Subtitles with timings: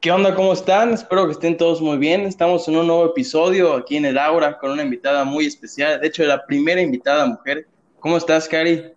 [0.00, 0.32] ¿Qué onda?
[0.32, 0.92] ¿Cómo están?
[0.92, 2.20] Espero que estén todos muy bien.
[2.20, 6.00] Estamos en un nuevo episodio aquí en el Aura con una invitada muy especial.
[6.00, 7.66] De hecho, la primera invitada mujer.
[7.98, 8.92] ¿Cómo estás, Cari?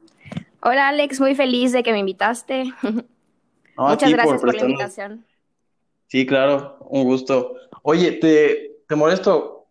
[0.62, 1.20] Hola, Alex.
[1.20, 2.72] Muy feliz de que me invitaste.
[3.78, 5.26] Muchas gracias por, la invitación.
[6.06, 6.78] Sí, claro.
[6.82, 7.56] Un gusto.
[7.82, 9.66] Oye, te, te molesto.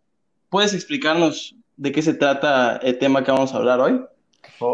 [0.49, 4.01] ¿Puedes explicarnos de qué se trata el tema que vamos a hablar hoy?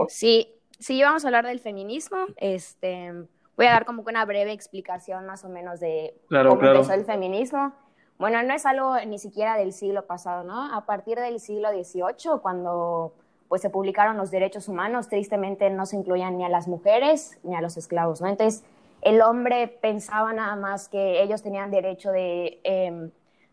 [0.09, 0.49] Sí,
[0.79, 2.25] sí, vamos a hablar del feminismo.
[2.39, 3.13] Este,
[3.57, 7.05] voy a dar como que una breve explicación más o menos de cómo empezó el
[7.05, 7.73] feminismo.
[8.19, 10.75] Bueno, no es algo ni siquiera del siglo pasado, ¿no?
[10.75, 13.13] A partir del siglo XVIII, cuando
[13.49, 17.55] pues se publicaron los derechos humanos, tristemente no se incluían ni a las mujeres ni
[17.55, 18.29] a los esclavos, ¿no?
[18.29, 18.65] Entonces,
[19.03, 23.11] el hombre pensaba nada más que ellos tenían derecho de, em,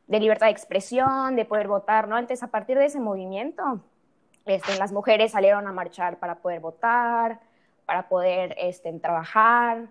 [0.08, 2.18] de libertad de expresión, de poder votar, ¿no?
[2.18, 3.82] Entonces, a partir de ese movimiento,
[4.46, 7.40] este, las mujeres salieron a marchar para poder votar,
[7.94, 9.88] para poder este, trabajar,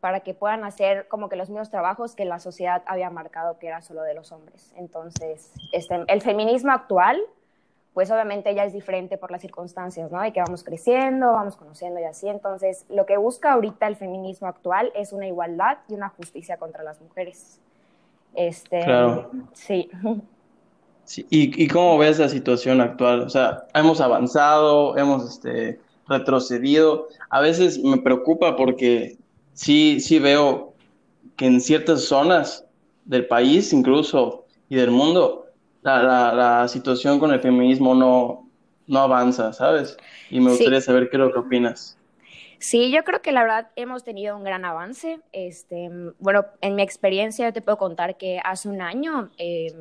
[0.00, 3.68] para que puedan hacer como que los mismos trabajos que la sociedad había marcado que
[3.68, 4.74] era solo de los hombres.
[4.76, 7.18] Entonces, este, el feminismo actual,
[7.94, 10.20] pues obviamente ya es diferente por las circunstancias, ¿no?
[10.20, 12.28] De que vamos creciendo, vamos conociendo y así.
[12.28, 16.84] Entonces, lo que busca ahorita el feminismo actual es una igualdad y una justicia contra
[16.84, 17.58] las mujeres.
[18.34, 19.30] Este, claro.
[19.54, 19.88] Sí.
[21.04, 21.26] sí.
[21.30, 23.22] ¿Y, ¿Y cómo ves la situación actual?
[23.22, 27.08] O sea, hemos avanzado, hemos este, retrocedido.
[27.30, 29.16] A veces me preocupa porque
[29.54, 30.74] sí, sí veo
[31.36, 32.64] que en ciertas zonas
[33.04, 35.46] del país incluso y del mundo,
[35.82, 38.48] la, la, situación con el feminismo no,
[38.86, 39.96] no avanza, ¿sabes?
[40.30, 41.96] Y me gustaría saber qué es lo que opinas.
[42.58, 45.20] Sí, yo creo que la verdad hemos tenido un gran avance.
[45.32, 49.72] Este, bueno, en mi experiencia yo te puedo contar que hace un año, eh,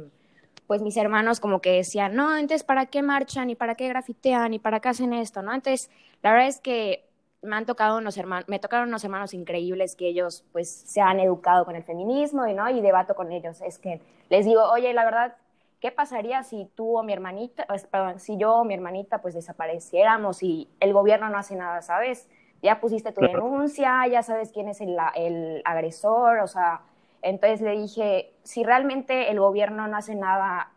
[0.67, 4.53] pues mis hermanos como que decían, no, entonces, ¿para qué marchan y para qué grafitean
[4.53, 5.41] y para qué hacen esto?
[5.41, 5.53] ¿no?
[5.53, 5.89] Entonces,
[6.21, 7.05] la verdad es que
[7.41, 11.19] me han tocado unos hermanos, me tocaron unos hermanos increíbles que ellos pues se han
[11.19, 13.61] educado con el feminismo y no y debato con ellos.
[13.61, 15.35] Es que les digo, oye, la verdad,
[15.79, 20.41] ¿qué pasaría si tú o mi hermanita, perdón, si yo o mi hermanita pues desapareciéramos
[20.41, 22.27] y el gobierno no hace nada, ¿sabes?
[22.63, 26.81] Ya pusiste tu denuncia, ya sabes quién es el, el agresor, o sea,
[27.25, 30.71] entonces le dije, si realmente el gobierno no hace nada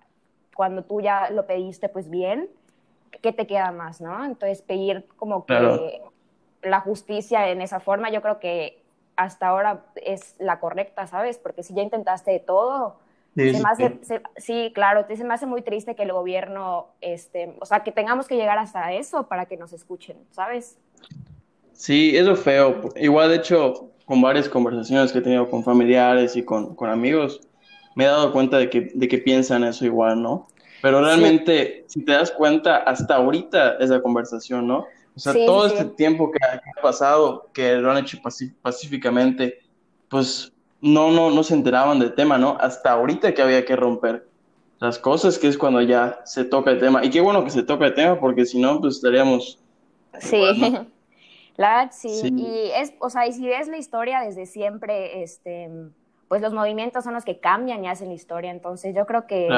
[0.56, 2.48] cuando tú ya lo pediste, pues bien,
[3.20, 4.24] ¿qué te queda más, no?
[4.24, 6.00] Entonces pedir como que
[6.62, 8.82] la justicia en esa forma, yo creo que
[9.14, 11.36] hasta ahora es la correcta, ¿sabes?
[11.36, 12.96] Porque si ya intentaste de todo,
[13.36, 13.52] sí,
[14.38, 18.26] sí, claro, se me hace muy triste que el gobierno, este, o sea, que tengamos
[18.26, 20.78] que llegar hasta eso para que nos escuchen, ¿sabes?
[21.74, 22.88] Sí, eso es feo.
[22.96, 27.42] Igual, de hecho, con varias conversaciones que he tenido con familiares y con, con amigos,
[27.94, 30.48] me he dado cuenta de que, de que piensan eso igual, ¿no?
[30.80, 34.86] Pero realmente, si te das cuenta, hasta ahorita esa conversación, ¿no?
[35.14, 38.18] O sea, todo este tiempo que ha, pasado, que lo han hecho
[38.62, 39.58] pacíficamente,
[40.08, 42.56] pues no, no, no se enteraban del tema, ¿no?
[42.60, 44.26] Hasta ahorita que había que romper
[44.80, 47.04] las cosas, que es cuando ya se toca el tema.
[47.04, 49.58] Y qué bueno que se toca el tema, porque si no, pues estaríamos...
[50.18, 50.40] Sí,
[51.58, 52.32] la verdad sí.
[52.36, 55.68] Y es, o sea, y si ves la historia desde siempre, este,
[56.28, 58.52] pues los movimientos son los que cambian y hacen la historia.
[58.52, 59.48] Entonces yo creo que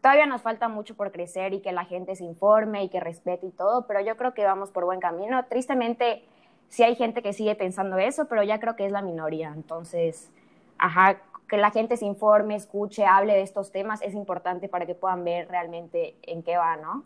[0.00, 3.44] todavía nos falta mucho por crecer y que la gente se informe y que respete
[3.44, 5.44] y todo, pero yo creo que vamos por buen camino.
[5.46, 6.22] Tristemente
[6.68, 9.52] sí hay gente que sigue pensando eso, pero ya creo que es la minoría.
[9.52, 10.30] Entonces,
[10.78, 14.94] ajá, que la gente se informe, escuche, hable de estos temas es importante para que
[14.94, 17.02] puedan ver realmente en qué va, ¿no?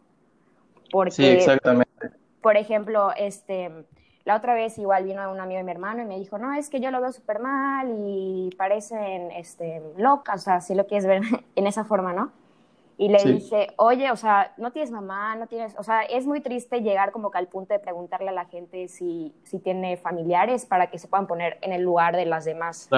[0.91, 1.89] Porque, sí, exactamente.
[2.43, 3.87] Por ejemplo, este
[4.31, 6.71] la otra vez igual vino un amigo de mi hermano y me dijo, no, es
[6.71, 11.05] que yo lo veo súper mal y parecen este, locas, o sea, si lo quieres
[11.05, 11.23] ver
[11.57, 12.31] en esa forma, ¿no?
[12.97, 16.41] Y le dije, oye, o sea, no tienes mamá, no tienes, o sea, es muy
[16.43, 20.65] triste llegar como que al punto de preguntarle a la gente si, si tiene familiares
[20.65, 22.89] para que se puedan poner en el lugar de las demás.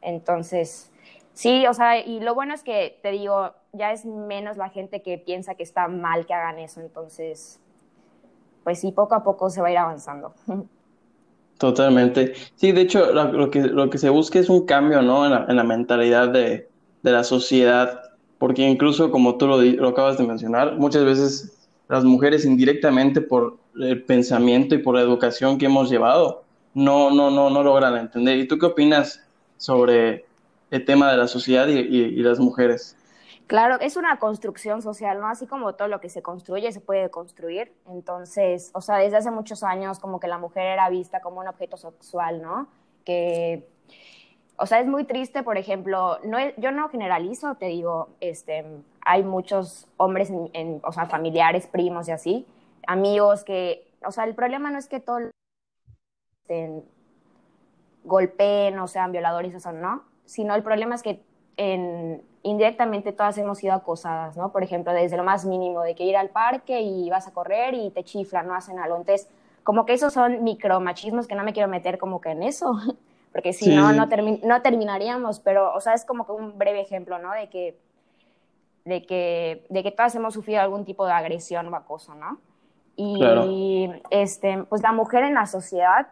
[0.00, 0.92] Entonces,
[1.32, 5.02] sí, o sea, y lo bueno es que, te digo, ya es menos la gente
[5.02, 7.60] que piensa que está mal que hagan eso, entonces
[8.66, 10.34] pues sí, poco a poco se va a ir avanzando.
[11.56, 12.32] Totalmente.
[12.56, 15.24] Sí, de hecho, lo, que, lo que se busca es un cambio, ¿no?
[15.24, 16.68] En la, mentalidad de,
[17.02, 18.00] la sociedad,
[18.38, 21.56] porque incluso, como tú lo, lo acabas de mencionar, muchas veces
[21.88, 26.42] las mujeres indirectamente por el pensamiento y por la educación que hemos llevado,
[26.74, 28.36] no, no, no, no logran entender.
[28.36, 29.22] ¿Y tú qué opinas
[29.58, 30.24] sobre
[30.72, 32.96] el tema de la sociedad y las mujeres?
[33.46, 35.28] Claro, es una construcción social, ¿no?
[35.28, 37.72] Así como todo lo que se construye se puede construir.
[37.86, 41.48] Entonces, o sea, desde hace muchos años como que la mujer era vista como un
[41.48, 42.66] objeto sexual, ¿no?
[43.04, 43.68] Que,
[44.56, 48.64] o sea, es muy triste, por ejemplo, no, yo no generalizo, te digo, este,
[49.02, 52.46] hay muchos hombres, en, o sea, familiares, primos y así,
[52.88, 55.30] amigos que, o sea, el problema no es que todos
[58.04, 61.22] golpeen o sean violadores, eso no, sino el problema es que
[61.56, 64.52] en, indirectamente todas hemos sido acosadas, ¿no?
[64.52, 67.74] Por ejemplo, desde lo más mínimo, de que ir al parque y vas a correr
[67.74, 68.96] y te chiflan, no hacen algo.
[68.96, 69.28] Entonces,
[69.64, 72.78] como que esos son micromachismos que no me quiero meter como que en eso,
[73.32, 77.18] porque si no, no, no terminaríamos, pero, o sea, es como que un breve ejemplo,
[77.18, 77.32] ¿no?
[77.32, 77.76] De que,
[78.84, 82.38] de que, de que todas hemos sufrido algún tipo de agresión o acoso, ¿no?
[82.94, 86.06] Y, este, pues la mujer en la sociedad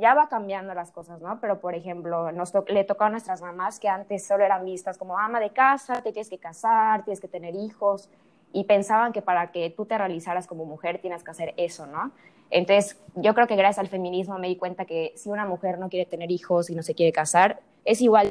[0.00, 1.40] ya va cambiando las cosas, ¿no?
[1.40, 5.18] Pero, por ejemplo, nos le tocó a nuestras mamás que antes solo eran vistas como
[5.18, 8.08] ama de casa, te tienes que casar, tienes que tener hijos,
[8.52, 12.12] y pensaban que para que tú te realizaras como mujer tienes que hacer eso, ¿no?
[12.50, 15.90] Entonces, yo creo que gracias al feminismo me di cuenta que si una mujer no
[15.90, 18.30] quiere tener hijos y no se quiere casar, es igual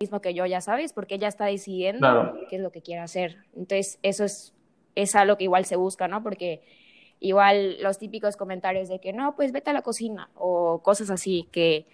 [0.00, 3.38] mismo que yo, ya sabes, porque ella está decidiendo qué es lo que quiere hacer.
[3.54, 4.54] Entonces, eso es,
[4.94, 6.22] es algo que igual se busca, ¿no?
[6.22, 6.62] Porque
[7.20, 11.46] igual los típicos comentarios de que no, pues vete a la cocina o cosas así
[11.52, 11.86] que,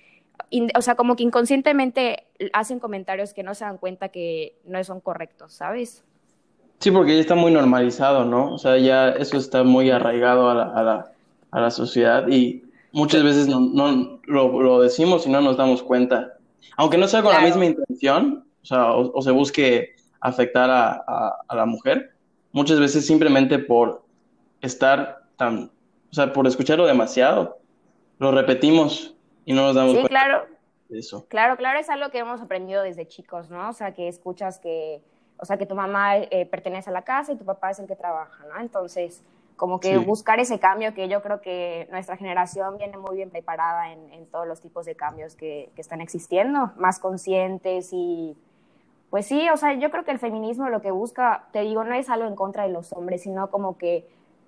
[0.75, 5.00] o sea, como que inconscientemente hacen comentarios que no se dan cuenta que no son
[5.00, 6.05] correctos, ¿sabes?
[6.78, 8.55] Sí, porque ya está muy normalizado, ¿no?
[8.55, 11.12] O sea, ya eso está muy arraigado a la, a la,
[11.50, 12.62] a la sociedad y
[12.93, 16.34] muchas veces no, no lo, lo, decimos y no nos damos cuenta.
[16.76, 21.37] Aunque no sea con la misma intención, o sea, o, se busque afectar a, a,
[21.49, 22.12] a la mujer,
[22.52, 24.06] muchas veces simplemente por
[24.66, 25.70] estar tan,
[26.10, 27.58] o sea, por escucharlo demasiado,
[28.18, 29.14] lo repetimos
[29.44, 30.46] y no nos damos sí, cuenta claro.
[30.88, 31.26] de eso.
[31.28, 33.68] Claro, claro, es algo que hemos aprendido desde chicos, ¿no?
[33.68, 35.02] O sea, que escuchas que,
[35.38, 37.86] o sea, que tu mamá eh, pertenece a la casa y tu papá es el
[37.86, 38.60] que trabaja, ¿no?
[38.60, 39.22] Entonces,
[39.56, 40.04] como que Sí.
[40.04, 44.26] buscar ese cambio que yo creo que nuestra generación viene muy bien preparada en, en
[44.26, 48.36] todos los tipos de cambios que, que están existiendo, más conscientes y
[49.08, 51.94] pues sí, o sea, yo creo que el feminismo lo que busca, te digo, no
[51.94, 54.06] es algo en contra de los hombres, sino como que,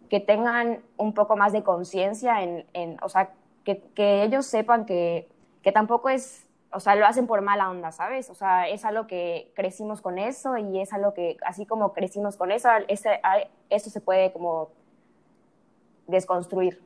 [0.09, 3.31] que tengan un poco más de conciencia en, en, o sea,
[3.65, 5.29] que, que ellos sepan que,
[5.63, 8.31] que tampoco es, o sea, lo hacen por mala onda, ¿sabes?
[8.31, 12.37] O sea, es algo que crecimos con eso y es algo que, así como crecimos
[12.37, 13.21] con eso, ese,
[13.71, 14.71] eso se puede como
[16.07, 16.81] desconstruir.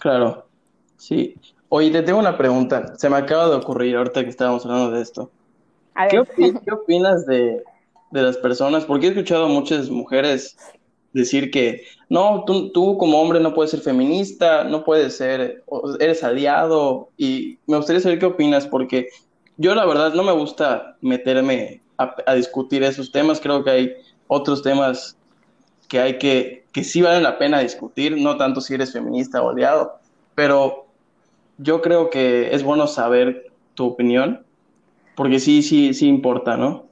[0.00, 0.46] Claro,
[0.96, 1.34] sí.
[1.68, 2.96] Oye, te tengo una pregunta.
[2.96, 5.30] Se me acaba de ocurrir ahorita que estábamos hablando de esto.
[5.94, 7.62] A ¿Qué, ver, opi- qué opinas de,
[8.10, 8.84] de las personas?
[8.84, 10.56] Porque he escuchado a muchas mujeres
[11.14, 15.64] decir que no, tú, tú como hombre no puedes ser feminista, no puedes ser,
[16.00, 17.08] eres aliado.
[17.16, 19.08] Y me gustaría saber qué opinas, porque
[19.56, 23.40] yo la verdad no me gusta meterme a, a discutir esos temas.
[23.40, 23.92] Creo que hay
[24.26, 25.16] otros temas
[25.88, 29.50] que hay que, que sí valen la pena discutir, no tanto si eres feminista o
[29.50, 30.00] aliado,
[30.34, 30.86] pero
[31.58, 34.44] yo creo que es bueno saber tu opinión,
[35.14, 36.86] porque sí, sí, sí importa, ¿no?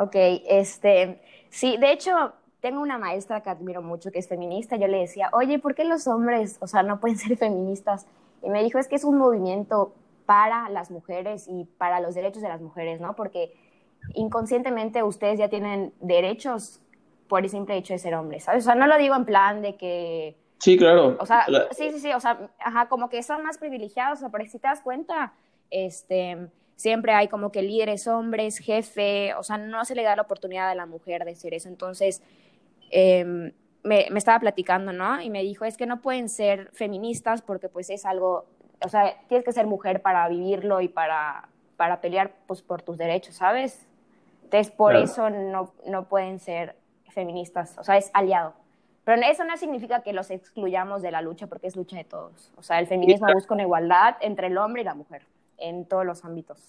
[0.00, 0.16] ok,
[0.48, 1.20] este,
[1.50, 4.76] sí, de hecho, tengo una maestra que admiro mucho que es feminista.
[4.76, 8.06] Yo le decía, oye, ¿por qué los hombres, o sea, no pueden ser feministas?
[8.42, 9.94] Y me dijo, es que es un movimiento
[10.26, 13.16] para las mujeres y para los derechos de las mujeres, ¿no?
[13.16, 13.52] Porque
[14.14, 16.80] inconscientemente ustedes ya tienen derechos
[17.28, 18.64] por el simple hecho de ser hombres, ¿sabes?
[18.64, 21.16] O sea, no lo digo en plan de que, Sí, claro.
[21.20, 24.20] o sea, La- sí, sí, sí, o sea, ajá, como que son más privilegiados, o
[24.20, 25.32] sea, porque si te das cuenta,
[25.70, 30.22] este, siempre hay como que líderes hombres, jefe, o sea, no se le da la
[30.22, 31.68] oportunidad a la mujer de ser eso.
[31.68, 32.22] Entonces,
[32.90, 33.52] eh,
[33.82, 35.20] me, me estaba platicando, ¿no?
[35.20, 38.46] Y me dijo, es que no pueden ser feministas porque pues es algo,
[38.84, 42.98] o sea, tienes que ser mujer para vivirlo y para, para pelear pues por tus
[42.98, 43.86] derechos, ¿sabes?
[44.44, 45.04] Entonces, por Claro.
[45.04, 46.76] eso no, no pueden ser
[47.08, 48.54] feministas, o sea, es aliado.
[49.04, 52.52] Pero eso no significa que los excluyamos de la lucha porque es lucha de todos.
[52.56, 53.34] O sea, el feminismo claro.
[53.38, 55.22] busca una igualdad entre el hombre y la mujer
[55.56, 56.60] en todos los ámbitos.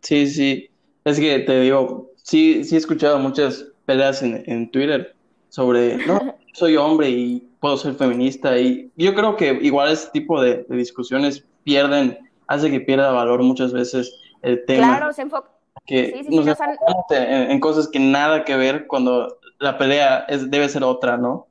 [0.00, 0.70] Sí, sí.
[1.04, 5.14] Es que te digo, sí, sí he escuchado muchas peleas en, en Twitter
[5.48, 8.58] sobre, no, soy hombre y puedo ser feminista.
[8.58, 13.42] Y yo creo que igual ese tipo de, de discusiones pierden, hace que pierda valor
[13.42, 14.96] muchas veces el tema.
[14.96, 15.50] Claro, se enfoca.
[15.86, 19.76] que Sí, sí, sí, nos enfocamos en, en cosas que nada que ver cuando la
[19.78, 21.46] pelea es, debe ser otra, ¿no?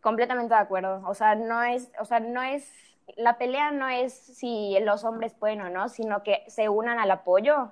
[0.00, 1.02] Completamente de acuerdo.
[1.06, 2.68] O sea, no es, o sea, no es,
[3.16, 7.10] la pelea no es si los hombres pueden o no, sino que se unan al
[7.10, 7.70] apoyo,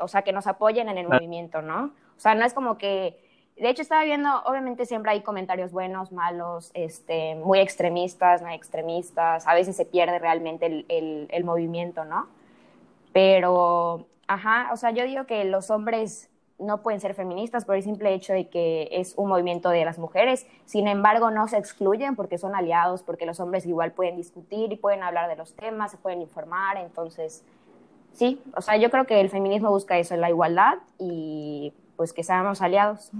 [0.00, 1.20] o sea, que nos apoyen en el Claro.
[1.20, 1.92] movimiento, ¿no?
[2.16, 3.21] O sea, no es como que,
[3.56, 9.46] de hecho estaba viendo, obviamente siempre hay comentarios buenos, malos, este, muy extremistas, no extremistas,
[9.46, 12.26] a veces se pierde realmente el, el, el movimiento, ¿no?
[13.12, 17.82] Pero, ajá, o sea, yo digo que los hombres no pueden ser feministas por el
[17.82, 20.46] simple hecho de que es un movimiento de las mujeres.
[20.64, 24.76] Sin embargo, no se excluyen porque son aliados, porque los hombres igual pueden discutir y
[24.76, 26.76] pueden hablar de los temas, se pueden informar.
[26.76, 27.44] Entonces,
[28.12, 32.24] sí, o sea, yo creo que el feminismo busca eso, la igualdad y pues que
[32.24, 33.10] seamos aliados.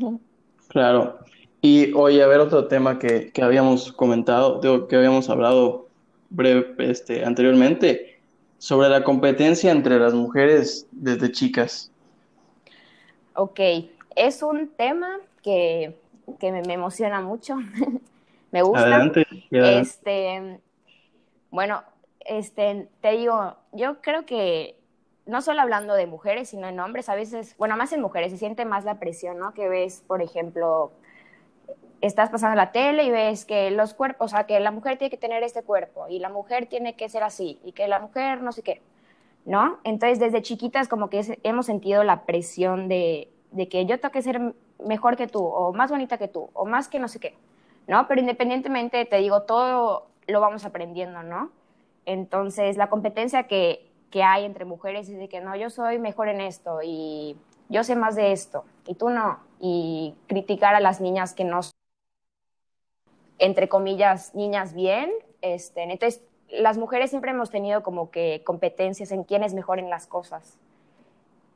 [0.69, 1.19] Claro.
[1.61, 5.87] Y oye, a ver otro tema que, que habíamos comentado, digo, que habíamos hablado
[6.31, 8.21] breve, este, anteriormente,
[8.59, 11.91] sobre la competencia entre las mujeres desde chicas.
[13.35, 13.61] Ok,
[14.17, 15.97] es un tema que,
[16.41, 17.57] me, emociona mucho,
[18.51, 18.83] me gusta.
[18.83, 20.61] Adelante, Este,
[21.51, 21.83] bueno,
[22.21, 24.77] este, te digo, yo creo que
[25.27, 28.39] no solo hablando de mujeres, sino en hombres, a veces, bueno, más en mujeres, se
[28.39, 29.55] siente más la presión, ¿no?
[29.55, 30.93] Que ves, por ejemplo,
[32.01, 35.11] estás pasando la tele y ves que los cuerpos, o sea, que la mujer tiene
[35.11, 38.43] que tener este cuerpo y la mujer tiene que ser así y que la mujer
[38.43, 38.83] no sé qué,
[39.45, 39.79] ¿no?
[39.85, 44.23] Entonces, desde chiquitas como que hemos sentido la presión de, de que yo tengo que
[44.23, 44.41] ser
[44.85, 47.37] mejor que tú o más bonita que tú o más que no sé qué,
[47.87, 48.09] ¿no?
[48.09, 51.53] Pero independientemente, te digo, todo lo vamos aprendiendo, ¿no?
[52.05, 56.29] Entonces, la competencia que, que hay entre mujeres es de que no, yo soy mejor
[56.29, 57.37] en esto y
[57.69, 59.41] yo sé más de esto y tú no.
[59.59, 61.73] Y criticar a las niñas que no son,
[63.39, 65.11] entre comillas, niñas bien.
[65.41, 69.89] Este, entonces, las mujeres siempre hemos tenido como que competencias en quién es mejor en
[69.89, 70.59] las cosas.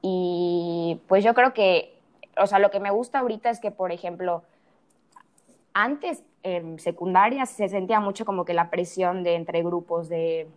[0.01, 1.99] Y pues yo creo que,
[2.39, 4.45] o sea, lo que me gusta ahorita es que, por ejemplo,
[5.75, 10.49] antes en secundaria se sentía mucho como que la presión de entre grupos de,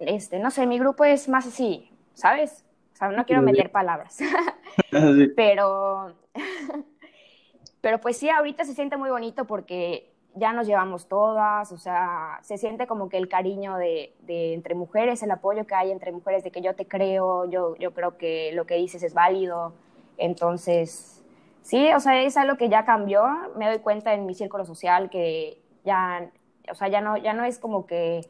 [0.00, 2.64] este, no sé, mi grupo es más así, ¿sabes?
[2.94, 4.18] O sea, no quiero meter palabras,
[5.36, 6.14] pero,
[7.80, 12.38] pero pues sí, ahorita se siente muy bonito porque ya nos llevamos todas, o sea,
[12.42, 16.12] se siente como que el cariño de, de, entre mujeres, el apoyo que hay entre
[16.12, 19.74] mujeres, de que yo te creo, yo, yo creo que lo que dices es válido,
[20.16, 21.22] entonces
[21.62, 23.24] Sí, o sea, es algo que ya cambió.
[23.56, 26.30] Me doy cuenta en mi círculo social que ya,
[26.70, 28.28] o sea, ya no, ya no es como que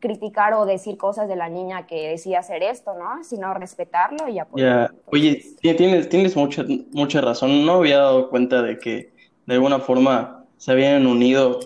[0.00, 3.24] criticar o decir cosas de la niña que decía hacer esto, ¿no?
[3.24, 4.96] Sino respetarlo y apoyarlo.
[5.06, 7.66] Oye, tienes, tienes mucha, mucha razón.
[7.66, 9.12] No había dado cuenta de que
[9.46, 11.60] de alguna forma se habían unido,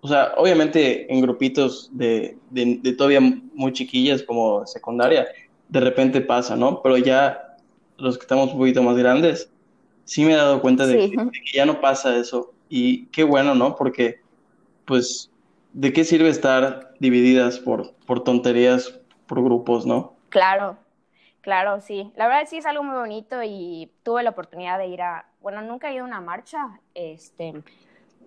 [0.00, 5.26] o sea, obviamente en grupitos de, de, de todavía muy chiquillas como secundaria,
[5.68, 6.82] de repente pasa, ¿no?
[6.82, 7.56] Pero ya
[7.96, 9.50] los que estamos un poquito más grandes,
[10.04, 12.52] sí me he dado cuenta de, que, ya no pasa eso.
[12.68, 13.76] Y qué bueno, ¿no?
[13.76, 14.20] Porque,
[14.84, 15.30] pues,
[15.74, 20.14] ¿de qué sirve estar divididas por, por tonterías, por grupos, ¿no?
[20.30, 20.78] Claro,
[21.42, 22.12] claro, sí.
[22.16, 25.60] La verdad sí es algo muy bonito y tuve la oportunidad de ir a, bueno,
[25.62, 27.52] nunca he ido a una marcha, este,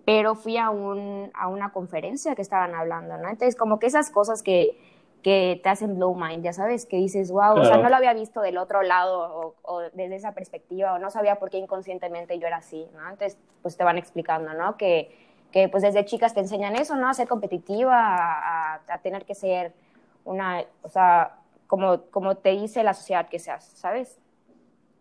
[0.04, 3.28] pero fui a, un, a una conferencia que estaban hablando, ¿no?
[3.28, 4.76] Entonces, como que esas cosas que
[5.22, 8.14] que te hacen blow mind, ya sabes, que dices, wow, o sea, no lo había
[8.14, 12.46] visto del otro lado o, desde esa perspectiva, o no sabía por qué inconscientemente yo
[12.46, 13.00] era así, ¿no?
[13.10, 14.76] Entonces, pues te van explicando, ¿no?
[14.76, 17.08] Que, que pues desde chicas te enseñan eso, ¿no?
[17.08, 19.72] A ser competitiva, a, a, tener que ser
[20.24, 21.36] una, o sea,
[21.66, 24.18] como, como te dice la sociedad que seas, ¿sabes?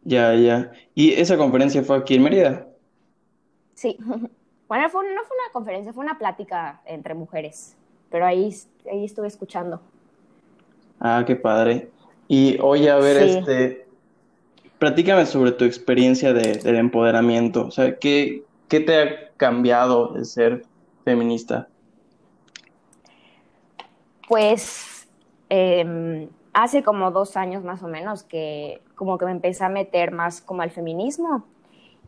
[0.04, 0.72] Ya, ya.
[0.96, 2.68] ¿Y esa conferencia fue aquí en Mérida?
[3.74, 3.98] Sí.
[4.68, 7.78] Bueno, fue, no fue una conferencia, fue una plática entre mujeres,
[8.12, 8.54] pero ahí,
[8.92, 9.80] ahí estuve escuchando.
[11.00, 11.90] Ah, qué padre.
[12.28, 13.88] Y oye, a ver, este,
[14.78, 17.68] platícame sobre tu experiencia de, del empoderamiento.
[17.68, 20.66] O sea, ¿qué, ¿qué te ha cambiado de ser
[21.04, 21.68] feminista?
[24.28, 25.08] Pues
[25.50, 30.12] em, hace como dos años más o menos que como que me empecé a meter
[30.12, 31.46] más como al feminismo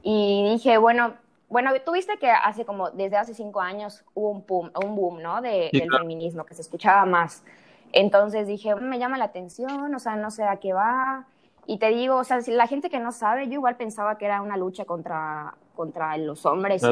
[0.01, 1.13] y dije, bueno,
[1.49, 5.41] bueno, tuviste que hace como, desde hace cinco años hubo un boom, un boom ¿no?
[5.41, 7.43] De, del feminismo, que se escuchaba más.
[7.91, 11.25] Entonces dije, me llama la atención, o sea, no sé a qué va.
[11.65, 14.25] Y te digo, o sea, si la gente que no sabe, yo igual pensaba que
[14.25, 16.83] era una lucha contra, contra los hombres.
[16.83, 16.87] y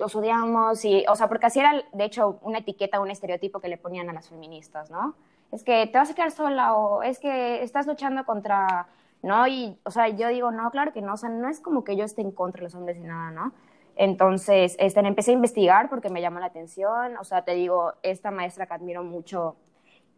[0.00, 3.68] Los odiamos, y, o sea, porque así era, de hecho, una etiqueta, un estereotipo que
[3.68, 5.14] le ponían a las feministas, ¿no?
[5.52, 8.88] Es que te vas a quedar sola o es que estás luchando contra,
[9.22, 9.46] ¿no?
[9.46, 11.94] Y, o sea, yo digo, no, claro que no, o sea, no es como que
[11.94, 13.52] yo esté en contra de los hombres ni nada, ¿no?
[13.94, 18.32] Entonces, este, empecé a investigar porque me llamó la atención, o sea, te digo, esta
[18.32, 19.54] maestra que admiro mucho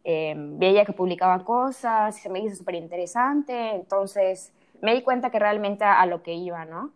[0.02, 4.50] eh, veía que publicaba cosas se me hizo súper interesante, entonces
[4.80, 6.90] me di cuenta que realmente a, lo que iba, ¿no?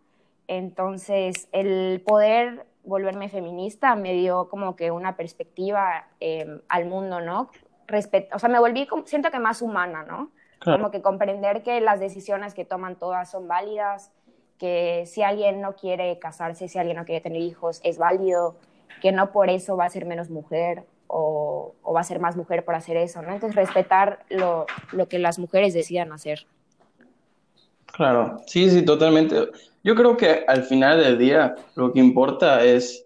[0.49, 7.51] Entonces, el poder volverme feminista me dio como que una perspectiva em, al mundo, ¿no?
[8.33, 10.31] o sea, me volví, siento que más humana, ¿no?
[10.63, 14.13] Como que comprender que las decisiones que toman todas son válidas,
[14.59, 18.57] que si alguien no quiere casarse, si alguien no quiere tener hijos, es válido,
[19.01, 22.65] que no por eso va a ser menos mujer, o, va a ser más mujer
[22.65, 23.33] por hacer eso, ¿no?
[23.33, 26.47] Entonces, respetar lo, lo que las mujeres decidan hacer.
[27.93, 29.49] Claro, sí, sí, totalmente.
[29.83, 33.03] Yo creo que al final del día lo que importa es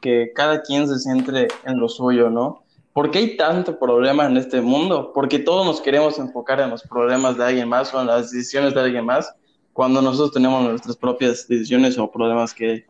[0.00, 2.62] que cada quien se centre en lo suyo, ¿no?
[2.92, 5.12] ¿Por qué hay tanto problema en este mundo?
[5.14, 8.74] Porque todos nos queremos enfocar en los problemas de alguien más o en las decisiones
[8.74, 9.32] de alguien más,
[9.72, 12.84] cuando nosotros tenemos nuestras propias decisiones o problemas que,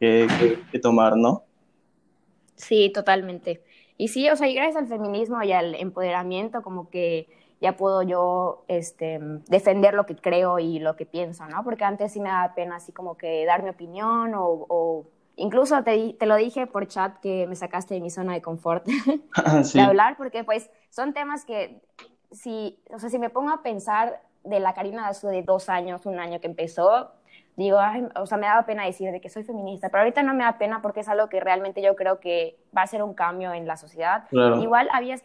[0.00, 0.26] que,
[0.70, 1.44] que tomar, ¿no?
[2.56, 3.62] Sí, totalmente.
[3.96, 7.28] y sí, o sea, y gracias al feminismo y al empoderamiento, como que
[7.60, 9.18] ya puedo yo este,
[9.48, 11.64] defender lo que creo y lo que pienso, ¿no?
[11.64, 15.06] Porque antes sí me daba pena así como que dar mi opinión o,
[15.36, 18.86] incluso te, te, lo dije por chat que me sacaste de mi zona de confort
[19.74, 21.80] de hablar, porque pues son temas que
[22.30, 26.04] si, o sea, si me pongo a pensar de la Karina Dazu de dos años,
[26.06, 27.12] un año que empezó,
[27.56, 27.78] digo,
[28.16, 30.58] o sea, me daba pena decir de que soy feminista, pero ahorita no me da
[30.58, 33.66] pena porque es algo que realmente yo creo que va a ser un cambio en
[33.66, 34.24] la sociedad.
[34.32, 35.16] Igual había,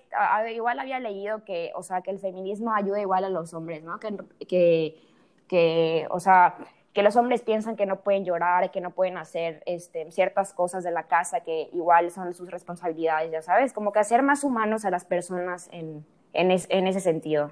[0.53, 3.99] igual había leído que, o sea, que el feminismo ayuda igual a los hombres, ¿no?
[3.99, 4.15] Que,
[4.47, 5.01] que,
[5.47, 6.55] que o sea,
[6.93, 10.83] que los hombres piensan que no pueden llorar, que no pueden hacer este, ciertas cosas
[10.83, 14.85] de la casa que igual son sus responsabilidades, ya sabes, como que hacer más humanos
[14.85, 17.51] a las personas en, en, en ese sentido.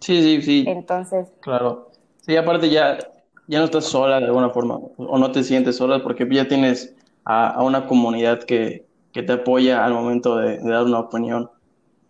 [0.00, 0.64] Sí, sí, sí.
[0.66, 1.32] Entonces.
[1.40, 1.90] Claro.
[2.22, 2.98] Sí, aparte ya
[3.48, 6.94] ya no estás sola de alguna forma, o no te sientes sola porque ya tienes
[7.24, 11.50] a, una comunidad que, que, te apoya al momento de, dar una opinión,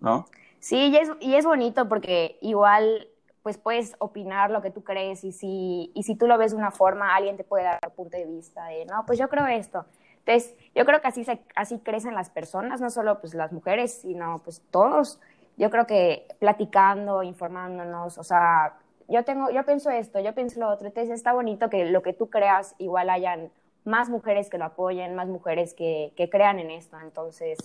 [0.01, 0.27] ¿no?
[0.61, 3.09] Sí, y es, y es bonito porque igual
[3.43, 6.59] pues puedes opinar lo que tú crees y si, y si tú lo ves de
[6.59, 9.47] una forma, alguien te puede dar un punto de vista de, no, pues yo creo
[9.47, 9.85] esto.
[10.25, 14.01] Entonces, yo creo que así, se, así crecen las personas, no solo pues las mujeres,
[14.03, 15.21] sino pues todos.
[15.57, 18.79] Yo creo que platicando, informándonos, o sea,
[19.09, 22.13] yo tengo, yo pienso esto, yo pienso lo otro, entonces está bonito que lo que
[22.13, 23.51] tú creas igual hayan
[23.85, 27.59] más mujeres que lo apoyen, más mujeres que, que crean en esto, entonces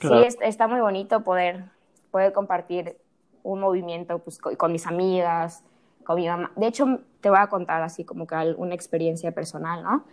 [0.00, 0.08] sí,
[0.42, 1.64] está muy bonito poder,
[2.10, 2.96] poder compartir
[3.42, 5.64] un movimiento pues, con, mis amigas,
[6.04, 6.52] con mi mamá.
[6.56, 10.04] De hecho, te voy a contar así como que una experiencia personal, ¿no?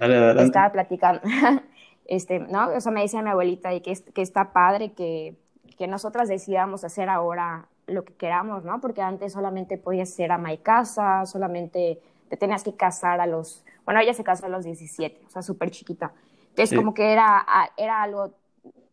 [0.41, 1.21] Estaba platicando,
[2.05, 2.69] este, ¿no?
[2.69, 5.35] O sea, me decía mi abuelita y que, que está padre que,
[5.77, 8.79] que nosotras decidamos hacer ahora lo que queramos, ¿no?
[8.81, 13.63] Porque antes solamente podías ser ama y casa, solamente te tenías que casar a los,
[13.85, 16.11] bueno, ella se casó a los 17, o sea, súper chiquita.
[16.49, 17.45] Entonces, como que era,
[17.77, 18.31] era algo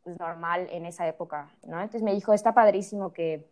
[0.05, 1.77] normal en esa época, ¿no?
[1.81, 3.45] Entonces me dijo, está padrísimo que,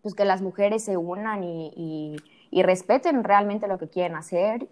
[0.00, 2.16] pues, que las mujeres se unan y,
[2.50, 4.66] y, respeten realmente lo que quieren hacer.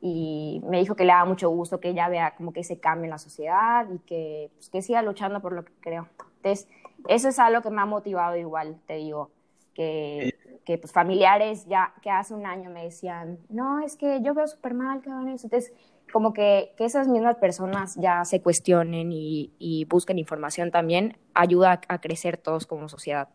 [0.00, 3.04] Y me dijo que le da mucho gusto que ella vea como que se cambie
[3.04, 6.08] en la sociedad y que, pues, que siga luchando por lo que creo.
[6.36, 6.68] Entonces,
[7.08, 9.30] eso es algo que me ha motivado igual, te digo
[9.76, 10.34] que,
[10.64, 14.46] que pues, familiares ya que hace un año me decían, no, es que yo veo
[14.46, 15.46] súper mal que hagan eso.
[15.46, 15.72] Entonces,
[16.12, 21.80] como que, que, esas mismas personas ya se cuestionen y, y busquen información también, ayuda
[21.88, 23.28] a, crecer todos como sociedad.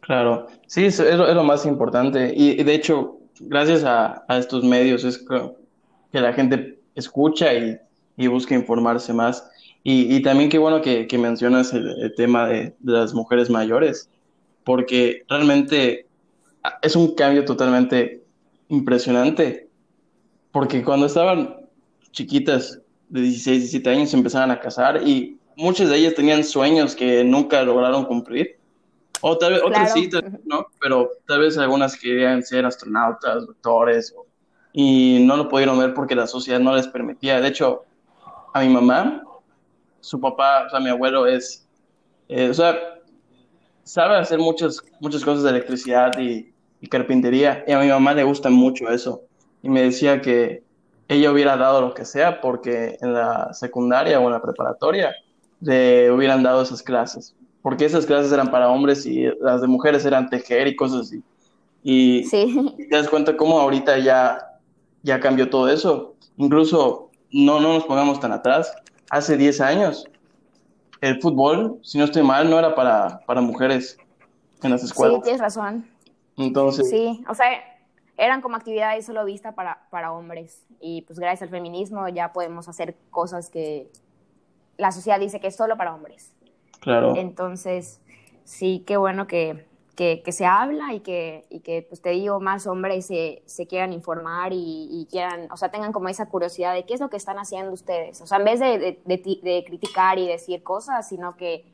[0.00, 2.32] Claro, sí, es, es, lo, más importante.
[2.34, 7.78] Y, de hecho, gracias a, a, estos medios es que, la gente escucha y,
[8.16, 9.48] y busca informarse más.
[9.84, 13.48] Y, y, también qué bueno que, que mencionas el, el tema de, de, las mujeres
[13.48, 14.10] mayores,
[14.68, 16.06] porque realmente
[16.82, 18.22] es un cambio totalmente
[18.68, 19.66] impresionante,
[20.52, 21.56] porque cuando estaban
[22.10, 22.78] chiquitas
[23.08, 27.24] de 16, 17 años se empezaban a casar y muchas de ellas tenían sueños que
[27.24, 28.58] nunca lograron cumplir.
[29.22, 30.10] O tal vez otras sí,
[30.44, 30.66] ¿no?
[30.82, 34.14] Pero tal vez algunas querían ser astronautas, doctores,
[34.74, 37.40] y no lo pudieron ver porque la sociedad no les permitía.
[37.40, 37.86] De hecho,
[38.52, 39.22] a mi mamá,
[40.00, 41.66] su papá, o sea, mi abuelo es,
[42.28, 42.97] eh, o sea,
[43.88, 46.52] sabe hacer muchas, muchas cosas de electricidad y,
[46.88, 49.22] carpintería, y a mi mamá le gusta mucho eso.
[49.62, 50.62] Y me decía que
[51.08, 55.14] ella hubiera dado lo que sea porque en la secundaria o en la preparatoria
[55.60, 60.04] le hubieran dado esas clases, porque esas clases eran para hombres y las de mujeres
[60.04, 61.22] eran tejer y cosas así.
[61.82, 62.74] Y, sí.
[62.90, 64.60] te das cuenta cómo ahorita ya,
[65.02, 66.14] ya cambió todo eso.
[66.36, 68.70] Incluso no, no nos pongamos tan atrás.
[69.10, 70.04] Hace 10 años
[71.00, 73.98] el fútbol, si no estoy mal, no era para, para mujeres
[74.62, 75.18] en las escuelas.
[75.18, 75.88] Sí, tienes razón.
[76.36, 76.90] Entonces.
[76.90, 77.46] Sí, o sea,
[78.16, 80.66] eran como actividades solo vistas para, para hombres.
[80.80, 83.90] Y pues gracias al feminismo ya podemos hacer cosas que
[84.76, 86.34] la sociedad dice que es solo para hombres.
[86.80, 87.14] Claro.
[87.16, 88.00] Entonces,
[88.44, 89.67] sí, qué bueno que,
[89.98, 93.92] que, se habla y que, y que, pues te digo, más hombres se, se quieran
[93.92, 97.36] informar y, quieran, o sea, tengan como esa curiosidad de qué es lo que están
[97.38, 98.20] haciendo ustedes.
[98.20, 101.64] O sea, en vez de, de, criticar y decir cosas, sino que,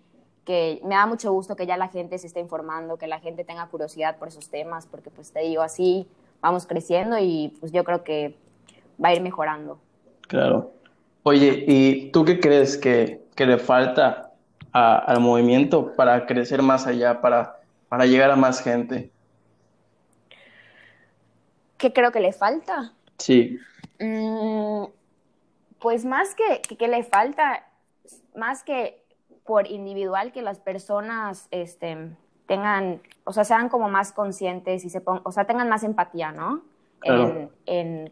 [0.47, 3.45] que me da mucho gusto que ya la gente se esté informando, que la gente
[3.45, 6.09] tenga curiosidad por esos temas, porque pues te digo, así
[6.41, 8.39] vamos creciendo y pues yo creo que
[9.03, 9.79] va a ir mejorando.
[10.23, 10.71] Claro.
[11.25, 14.31] Oye, ¿y tú qué crees que, que le falta
[14.73, 17.64] al movimiento para crecer más allá, para
[17.95, 19.13] para llegar a más gente?
[21.79, 22.93] ¿Qué creo que le falta?
[23.19, 23.57] Sí.
[24.01, 24.87] Mm,
[25.79, 27.65] pues más que, que, le falta,
[28.35, 29.01] más que
[29.45, 35.01] por individual, que las personas este, tengan, o sea, sean como más conscientes y se
[35.01, 36.63] pongan, o sea, tengan más empatía, ¿no?
[37.05, 38.11] En,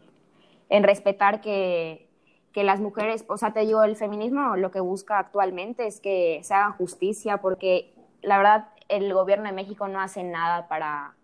[0.69, 2.07] en, respetar que,
[2.53, 6.39] que las mujeres, o sea, te digo, el feminismo lo que busca actualmente es que
[6.41, 11.15] se haga justicia, porque la verdad el gobierno de México no hace nada para,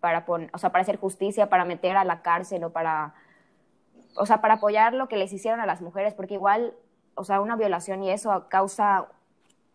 [0.00, 3.14] para, o sea, para hacer justicia, para meter a la cárcel o para,
[4.16, 6.74] o sea, para apoyar lo que les hicieron a las mujeres, porque igual,
[7.14, 9.06] o sea, una violación y eso causa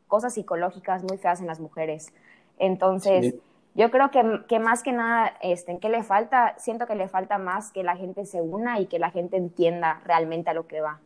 [0.08, 2.14] cosas psicológicas muy feas en las mujeres.
[2.58, 3.36] Entonces,
[3.76, 6.56] yo creo que, que, más que nada, este, ¿qué le falta?
[6.58, 10.02] Siento que le falta más que la gente se una y que la gente entienda
[10.06, 11.00] realmente a lo que va.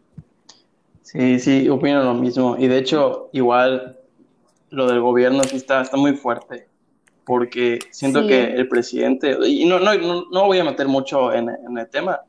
[1.01, 2.55] Sí, sí, opino lo mismo.
[2.57, 3.99] Y de hecho, igual
[4.73, 6.67] lo del gobierno sí está, está muy fuerte,
[7.25, 9.93] porque siento que el presidente, y no, no,
[10.31, 12.21] no, voy a meter mucho en, en, el tema,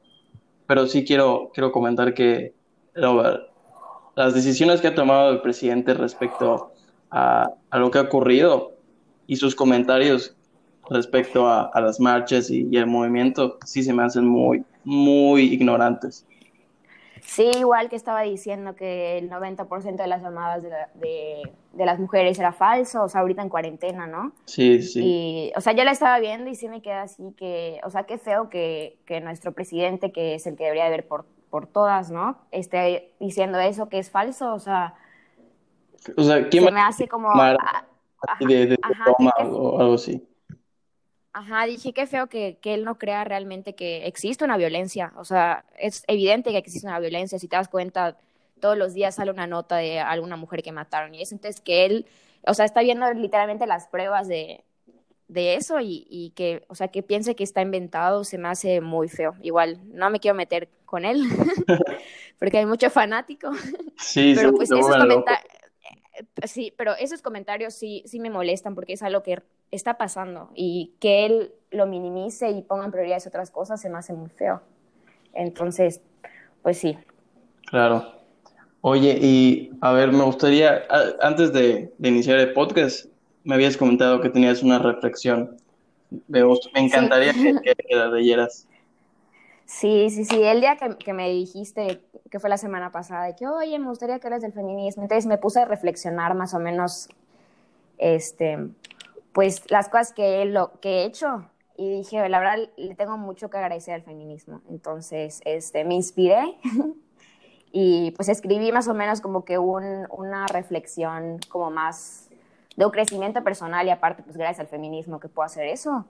[0.67, 2.53] pero sí quiero, quiero comentar que
[2.95, 6.73] las decisiones que ha tomado el presidente respecto
[7.11, 8.75] a, a lo que ha ocurrido
[9.27, 10.37] y sus comentarios
[10.91, 16.27] respecto a, las marchas y, el movimiento sí se me hacen muy, muy ignorantes.
[17.27, 21.43] Sí, igual que estaba diciendo que el 90% de las llamadas de,
[21.77, 24.33] las mujeres era falso, o sea, ahorita en cuarentena, ¿no?
[24.45, 25.01] Sí, sí.
[25.03, 28.05] Y, o sea, yo la estaba viendo y sí me queda así que, o sea,
[28.05, 32.39] qué feo que, nuestro presidente, que es el que debería ver por, por todas, ¿no?
[32.53, 34.95] Esté diciendo eso que es falso, o sea...
[36.17, 37.31] O sea, ¿quién se me hace como
[38.41, 38.79] de,
[39.41, 40.23] o algo así.
[41.35, 45.13] Ajá, dije que feo que, que, él no crea realmente que existe una violencia.
[45.17, 47.41] O sea, es evidente que existe una violencia.
[47.41, 48.17] Si te das cuenta,
[48.61, 51.13] todos los días sale una nota de alguna mujer que mataron.
[51.13, 52.07] Y es entonces que él,
[52.47, 54.63] o sea, está viendo literalmente las pruebas de,
[55.27, 58.81] de eso y, y, que, o sea, que piense que está inventado se me hace
[58.81, 59.35] muy feo.
[59.43, 61.21] Igual, no me quiero meter con él,
[62.39, 63.51] porque hay mucho fanático.
[63.97, 65.49] Sí, Pero pues esos comentarios
[66.45, 69.43] sí, pero esos comentarios sí, sí me molestan porque es algo que
[69.75, 73.99] está pasando y que él lo minimice y ponga en prioridades otras cosas se me
[73.99, 74.63] hace muy feo.
[75.33, 76.01] Entonces,
[76.63, 76.97] pues sí.
[77.67, 78.15] Claro.
[78.81, 80.85] Oye, y a ver, me gustaría,
[81.23, 83.07] antes de, iniciar el podcast,
[83.43, 85.57] me habías comentado que tenías una reflexión.
[86.29, 86.41] Me,
[86.75, 88.69] encantaría que, que, la leyeras.
[89.65, 90.43] Sí, sí, sí.
[90.43, 93.89] El día que, que, me dijiste, que fue la semana pasada, de que, oye, me
[93.89, 97.09] gustaría que eres del feminismo, entonces me puse a reflexionar más o menos,
[97.97, 98.69] este,
[99.35, 101.45] pues las cosas que, lo, que he hecho
[101.77, 104.63] y dije, la verdad, le tengo mucho que agradecer al feminismo.
[104.71, 106.57] Entonces, este, me inspiré
[107.73, 112.31] y pues escribí más o menos como que un, una reflexión como más
[112.77, 116.07] de un crecimiento personal y aparte, pues gracias al feminismo que puedo hacer eso.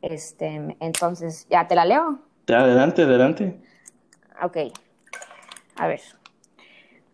[0.00, 2.18] Este, entonces, ya te la leo.
[2.48, 3.60] Adelante, adelante.
[4.42, 4.56] Ok.
[5.76, 6.00] A ver.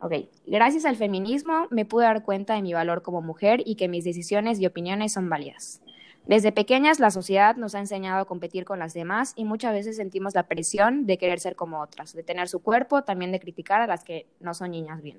[0.00, 0.14] Ok.
[0.46, 4.04] Gracias al feminismo me pude dar cuenta de mi valor como mujer y que mis
[4.04, 5.82] decisiones y opiniones son válidas.
[6.26, 9.96] Desde pequeñas la sociedad nos ha enseñado a competir con las demás y muchas veces
[9.96, 13.80] sentimos la presión de querer ser como otras, de tener su cuerpo, también de criticar
[13.80, 15.18] a las que no son niñas bien.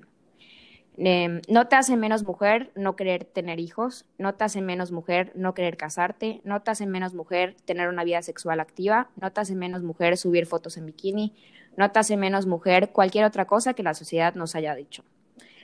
[0.98, 5.32] Em, no te hace menos mujer no querer tener hijos, no te hace menos mujer
[5.34, 9.40] no querer casarte, no te hace menos mujer tener una vida sexual activa, no te
[9.40, 11.34] hace menos mujer subir fotos en bikini,
[11.76, 15.04] no te hace menos mujer cualquier otra cosa que la sociedad nos haya dicho.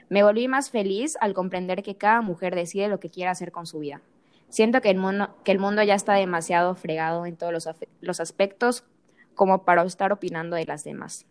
[0.08, 3.66] Me volví más feliz al comprender que cada mujer decide lo que quiere hacer con
[3.66, 4.00] su vida.
[4.48, 7.68] Siento que el mundo, que el mundo ya está demasiado fregado en todos los,
[8.00, 8.84] los aspectos
[9.34, 11.26] como para estar opinando de las demás.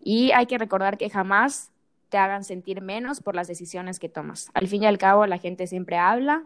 [0.00, 1.72] Y hay que recordar que jamás
[2.08, 4.50] te hagan sentir menos por las decisiones que tomas.
[4.54, 6.44] Al fin y al cabo, la gente siempre habla,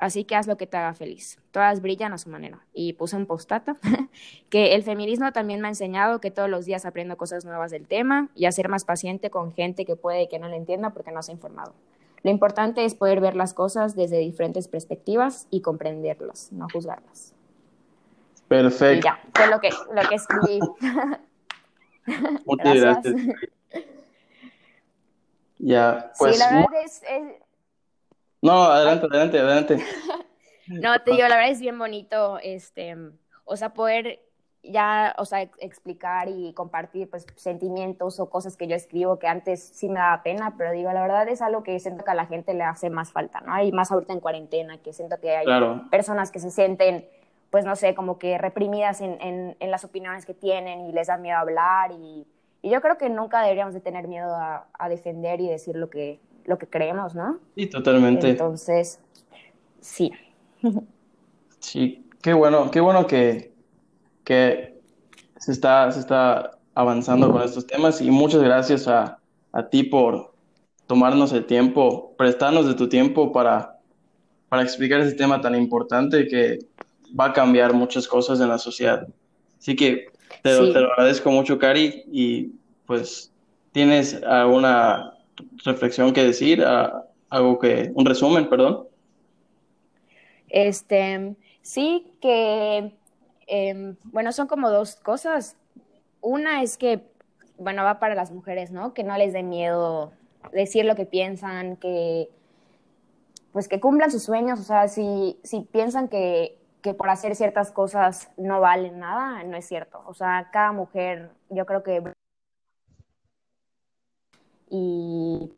[0.00, 1.38] así que haz lo que te haga feliz.
[1.52, 2.64] Todas brillan a su manera.
[2.72, 3.76] Y puse un postata
[4.50, 7.86] que el feminismo también me ha enseñado que todos los días aprendo cosas nuevas del
[7.86, 11.12] tema y a ser más paciente con gente que puede que no lo entienda porque
[11.12, 11.74] no se ha informado.
[12.22, 17.34] Lo importante es poder ver las cosas desde diferentes perspectivas y comprenderlas, no juzgarlas.
[18.48, 19.06] Perfecto.
[19.06, 20.58] ya, fue lo que, lo que escribí.
[22.46, 23.14] Muchas gracias.
[25.58, 26.34] Ya, pues.
[26.34, 27.02] Sí, la verdad es,
[28.42, 29.84] No, adelante, adelante, adelante.
[30.68, 32.96] no, te digo, la verdad es bien bonito, este,
[33.44, 34.20] o sea, poder
[34.62, 39.62] ya, o sea, explicar y compartir, pues, sentimientos o cosas que yo escribo que antes
[39.74, 42.26] sí me daba pena, pero digo, la verdad es algo que siento que a la
[42.26, 43.54] gente le hace más falta, ¿no?
[43.54, 45.46] Hay más ahorita en cuarentena, que siento que hay
[45.90, 47.08] personas que se sienten,
[47.50, 51.06] pues, no sé, como que reprimidas en, en, en las opiniones que tienen y les
[51.06, 52.26] da miedo hablar y
[52.62, 56.20] y yo creo que nunca deberíamos de tener miedo a, defender y decir lo que,
[56.44, 57.38] lo que creemos, ¿no?
[57.56, 58.30] Sí, totalmente.
[58.30, 59.00] Entonces,
[59.80, 60.12] sí.
[61.58, 63.52] Sí, qué bueno, qué bueno que,
[64.24, 64.80] que
[65.38, 69.18] se, está, se está avanzando con estos temas y muchas gracias a,
[69.52, 70.32] a ti por
[70.86, 73.78] tomarnos el tiempo, prestarnos de tu tiempo para,
[74.48, 76.58] para explicar ese tema tan importante que
[77.18, 79.06] va a cambiar muchas cosas en la sociedad.
[79.58, 80.06] Así que
[80.42, 82.52] te, te lo agradezco mucho, Cari, y
[82.86, 83.32] pues,
[83.72, 85.12] ¿tienes alguna
[85.64, 86.64] reflexión que decir?
[87.30, 88.88] algo que, un resumen, perdón.
[90.48, 92.92] Este, sí, que,
[93.46, 95.56] em, bueno, son como dos cosas.
[96.20, 97.02] Una es que,
[97.56, 98.94] bueno, va para las mujeres, ¿no?
[98.94, 100.12] Que no les dé miedo
[100.52, 102.28] decir lo que piensan, que,
[103.52, 107.72] pues que cumplan sus sueños, o sea, si, si piensan que, que por hacer ciertas
[107.72, 110.02] cosas no valen nada, no es cierto.
[110.06, 112.02] O sea, cada mujer, yo creo que...
[114.70, 115.52] Y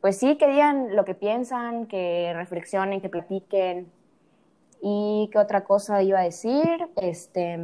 [0.00, 3.90] pues sí, que digan lo que piensan, que reflexionen, que platiquen.
[4.80, 6.88] ¿Y qué otra cosa iba a decir?
[6.96, 7.58] Este,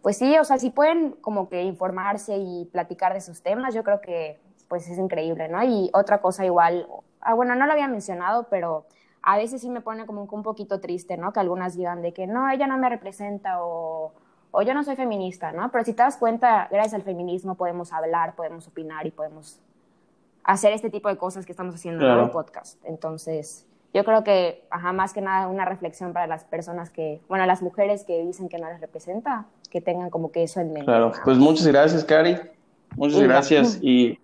[0.00, 3.84] pues sí, o sea, si pueden como que informarse y platicar de sus temas, yo
[3.84, 5.62] creo que pues es increíble, ¿no?
[5.62, 6.88] Y otra cosa igual,
[7.20, 8.86] ah, bueno, no lo había mencionado, pero
[9.20, 11.32] a veces sí me pone como un poquito triste, ¿no?
[11.32, 14.12] Que algunas digan de que no, ella no me representa o,
[14.50, 15.70] o yo no soy feminista, ¿no?
[15.70, 19.60] Pero si te das cuenta, gracias al feminismo podemos hablar, podemos opinar y podemos
[20.44, 22.82] hacer este tipo de cosas que estamos haciendo en el podcast.
[22.84, 27.44] Entonces, yo creo que, ajá, más que nada, una reflexión para las personas que, bueno,
[27.46, 30.86] las mujeres que dicen que no les representa, que tengan como que eso en mente.
[30.86, 32.36] Claro, pues muchas gracias, Cari.
[32.96, 34.18] Muchas gracias y...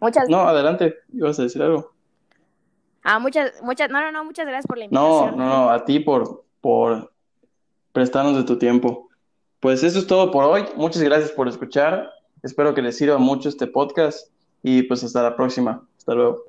[0.00, 0.28] Muchas...
[0.28, 1.90] No, adelante, ibas a decir algo.
[3.02, 5.36] Ah, muchas, muchas, no, no, no, muchas gracias por la invitación.
[5.36, 7.12] No, no, no, a ti por, por
[7.92, 9.08] prestarnos de tu tiempo.
[9.60, 10.64] Pues eso es todo por hoy.
[10.76, 12.10] Muchas gracias por escuchar.
[12.42, 14.28] Espero que les sirva mucho este podcast
[14.66, 15.86] y pues hasta la próxima.
[15.96, 16.45] Hasta luego.